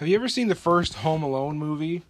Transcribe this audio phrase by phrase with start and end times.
[0.00, 2.04] Have you ever seen the first Home Alone movie?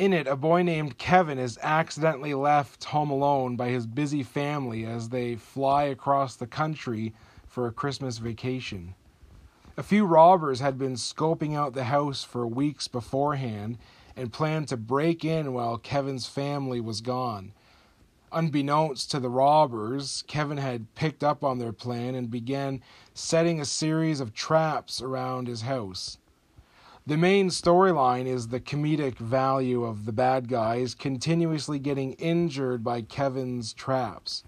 [0.00, 4.84] In it, a boy named Kevin is accidentally left home alone by his busy family
[4.84, 7.14] as they fly across the country
[7.46, 8.96] for a Christmas vacation.
[9.76, 13.78] A few robbers had been scoping out the house for weeks beforehand
[14.16, 17.52] and planned to break in while Kevin's family was gone.
[18.32, 22.82] Unbeknownst to the robbers, Kevin had picked up on their plan and began
[23.14, 26.18] setting a series of traps around his house.
[27.08, 33.00] The main storyline is the comedic value of the bad guys continuously getting injured by
[33.00, 34.44] Kevin's traps.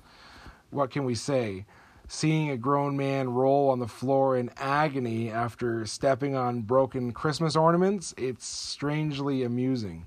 [0.69, 1.65] What can we say?
[2.07, 7.57] Seeing a grown man roll on the floor in agony after stepping on broken Christmas
[7.57, 10.05] ornaments, it's strangely amusing.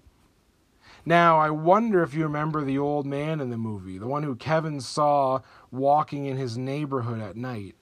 [1.07, 4.35] Now, I wonder if you remember the old man in the movie, the one who
[4.35, 5.39] Kevin saw
[5.71, 7.73] walking in his neighborhood at night.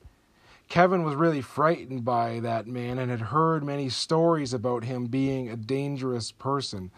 [0.72, 5.50] Kevin was really frightened by that man and had heard many stories about him being
[5.50, 6.92] a dangerous person.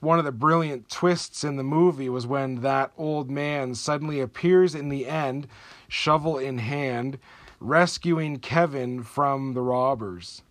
[0.00, 4.74] One of the brilliant twists in the movie was when that old man suddenly appears
[4.74, 5.48] in the end,
[5.88, 7.18] shovel in hand,
[7.60, 10.42] rescuing Kevin from the robbers.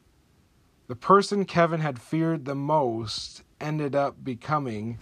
[0.87, 4.97] The person Kevin had feared the most ended up becoming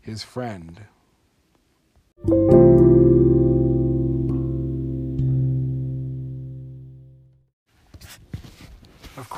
[0.00, 0.82] his friend.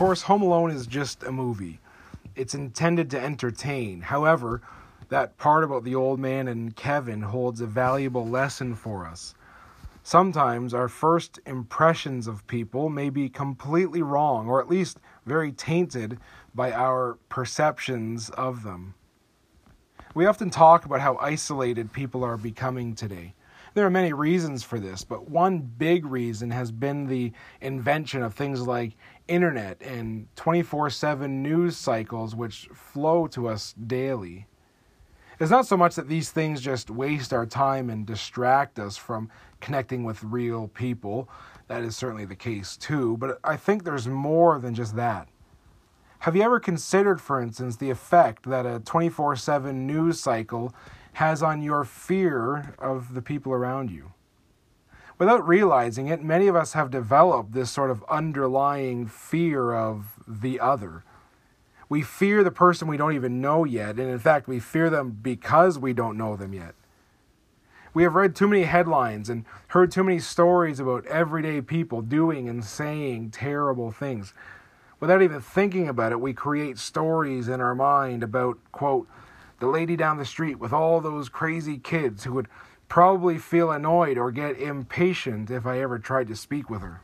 [0.01, 1.79] Course, Home Alone is just a movie.
[2.35, 4.01] It's intended to entertain.
[4.01, 4.63] However,
[5.11, 9.35] that part about the old man and Kevin holds a valuable lesson for us.
[10.03, 16.19] Sometimes our first impressions of people may be completely wrong, or at least very tainted
[16.55, 18.95] by our perceptions of them.
[20.15, 23.35] We often talk about how isolated people are becoming today.
[23.73, 28.35] There are many reasons for this, but one big reason has been the invention of
[28.35, 28.97] things like
[29.31, 34.47] internet and 24/7 news cycles which flow to us daily.
[35.39, 39.31] It's not so much that these things just waste our time and distract us from
[39.61, 41.29] connecting with real people.
[41.69, 45.29] That is certainly the case too, but I think there's more than just that.
[46.21, 50.75] Have you ever considered, for instance, the effect that a 24 7 news cycle
[51.15, 54.13] has on your fear of the people around you.
[55.21, 60.59] Without realizing it, many of us have developed this sort of underlying fear of the
[60.59, 61.05] other.
[61.91, 65.19] We fear the person we don't even know yet, and in fact, we fear them
[65.21, 66.75] because we don't know them yet.
[67.93, 72.49] We have read too many headlines and heard too many stories about everyday people doing
[72.49, 74.33] and saying terrible things.
[75.01, 79.07] Without even thinking about it, we create stories in our mind about, quote,
[79.59, 82.49] the lady down the street with all those crazy kids who would
[82.91, 87.01] probably feel annoyed or get impatient if I ever tried to speak with her.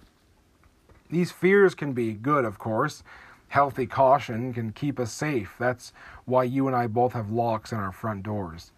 [1.09, 3.05] These fears can be good, of course.
[3.49, 5.55] Healthy caution can keep us safe.
[5.61, 5.93] That's
[6.25, 8.73] why you and I both have locks on our front doors.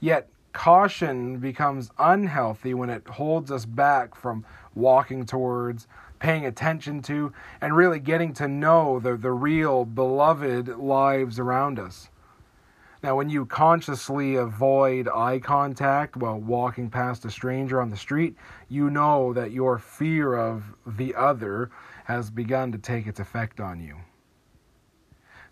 [0.00, 5.86] Yet, caution becomes unhealthy when it holds us back from walking towards,
[6.18, 12.08] paying attention to, and really getting to know the, the real, beloved lives around us.
[13.00, 18.36] Now, when you consciously avoid eye contact while walking past a stranger on the street,
[18.68, 21.70] you know that your fear of the other
[22.06, 23.96] has begun to take its effect on you.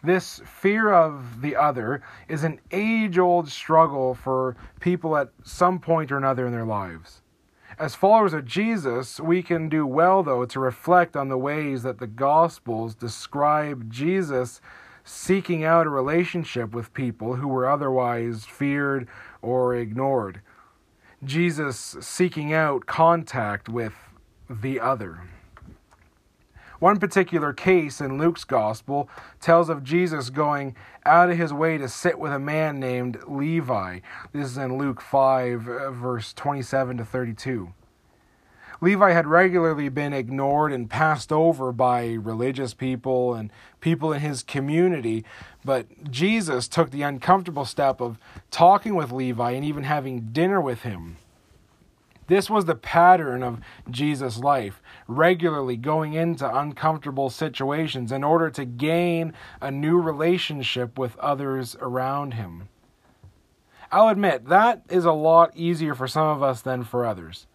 [0.03, 6.11] This fear of the other is an age old struggle for people at some point
[6.11, 7.23] or another in their lives.
[7.79, 11.99] As followers of Jesus, we can do well, though, to reflect on the ways that
[11.99, 14.61] the Gospels describe Jesus
[15.07, 19.07] seeking out a relationship with people who were otherwise feared
[19.41, 20.41] or ignored.
[21.25, 23.95] Jesus seeking out contact with
[24.51, 25.21] the other.
[26.81, 29.09] One particular case in Luke's gospel
[29.41, 30.75] tells of Jesus going
[31.07, 34.01] out of his way to sit with a man named Levi.
[34.33, 37.73] This is in Luke 5, uh, verse 27 to 32.
[38.81, 43.51] Levi had regularly been ignored and passed over by religious people and
[43.81, 45.25] people in his community,
[45.65, 48.19] but Jesus took the uncomfortable step of
[48.51, 51.17] talking with Levi and even having dinner with him.
[52.29, 58.65] This was the pattern of Jesus' life, regularly going into uncomfortable situations in order to
[58.65, 62.69] gain a new relationship with others around him.
[63.93, 67.47] I'll admit, that is a lot easier for some of us than for others.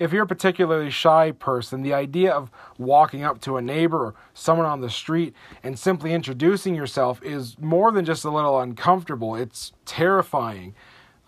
[0.00, 4.14] If you're a particularly shy person, the idea of walking up to a neighbor or
[4.32, 9.36] someone on the street and simply introducing yourself is more than just a little uncomfortable,
[9.36, 10.74] it's terrifying.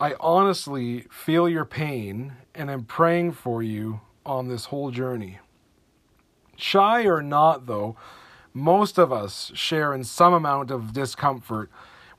[0.01, 5.39] I honestly feel your pain and am praying for you on this whole journey.
[6.57, 7.97] Shy or not, though,
[8.55, 11.71] Most of us share in some amount of discomfort,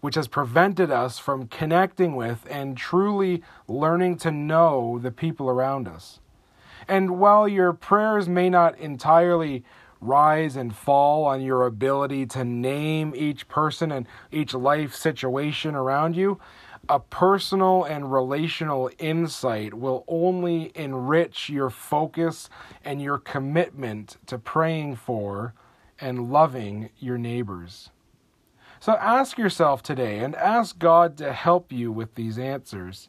[0.02, 5.88] which has prevented us from connecting with and truly learning to know the people around
[5.88, 6.20] us.
[6.88, 9.64] And while your prayers may not entirely
[10.02, 16.16] rise and fall on your ability to name each person and each life situation around
[16.16, 16.40] you,
[16.90, 22.50] a personal and relational insight will only enrich your focus
[22.84, 25.54] and your commitment to praying for
[26.00, 27.90] and loving your neighbors.
[28.82, 33.08] So ask yourself today and ask God to help you with these answers.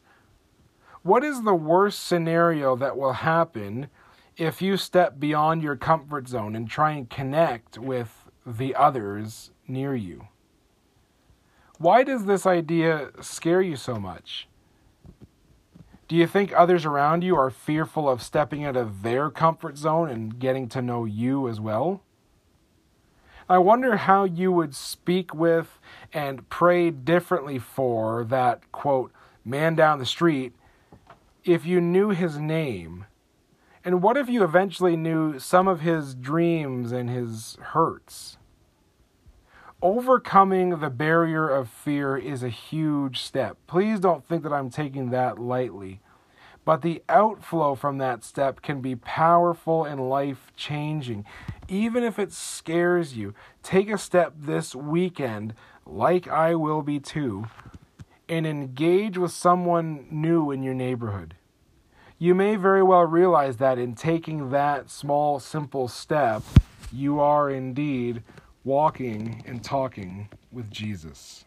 [1.05, 3.89] What is the worst scenario that will happen
[4.37, 9.93] if you step beyond your comfort zone and try and connect with the others near
[9.95, 10.29] you?
[11.77, 14.47] Why does this idea scare you so much?
[16.07, 20.09] Do you think others around you are fearful of stepping out of their comfort zone
[20.09, 22.01] and getting to know you as well?
[23.47, 25.79] I wonder how you would speak with
[26.11, 29.11] and pray differently for that, quote,
[29.45, 30.55] man down the street
[31.45, 33.05] if you knew his name.
[33.83, 38.37] And what if you eventually knew some of his dreams and his hurts?
[39.85, 43.55] overcoming the barrier of fear is a huge step.
[43.67, 46.01] Please don't think that I'm taking that lightly.
[46.65, 51.23] But the outflow from that step can be powerful and life changing.
[51.67, 55.53] Even if it scares you, take a step this weekend,
[55.85, 57.45] like I will be too,
[58.27, 61.35] and engage with someone new in your neighborhood.
[62.17, 66.43] You may very well realize that in taking that small, simple step,
[66.91, 68.23] you are indeed
[68.63, 71.45] walking and talking with Jesus.